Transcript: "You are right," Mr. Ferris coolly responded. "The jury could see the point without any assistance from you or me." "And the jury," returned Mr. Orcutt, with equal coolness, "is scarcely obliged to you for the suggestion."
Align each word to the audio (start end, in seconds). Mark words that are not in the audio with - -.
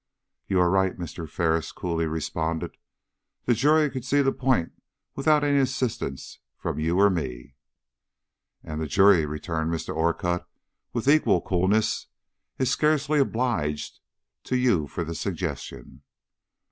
"You 0.47 0.59
are 0.61 0.71
right," 0.71 0.97
Mr. 0.97 1.29
Ferris 1.29 1.71
coolly 1.71 2.07
responded. 2.07 2.75
"The 3.45 3.53
jury 3.53 3.87
could 3.91 4.03
see 4.03 4.23
the 4.23 4.31
point 4.31 4.71
without 5.15 5.43
any 5.43 5.59
assistance 5.59 6.39
from 6.57 6.79
you 6.79 6.99
or 6.99 7.11
me." 7.11 7.53
"And 8.63 8.81
the 8.81 8.87
jury," 8.87 9.27
returned 9.27 9.69
Mr. 9.71 9.95
Orcutt, 9.95 10.43
with 10.91 11.07
equal 11.07 11.39
coolness, 11.41 12.07
"is 12.57 12.71
scarcely 12.71 13.19
obliged 13.19 13.99
to 14.45 14.55
you 14.57 14.87
for 14.87 15.03
the 15.03 15.13
suggestion." 15.13 16.01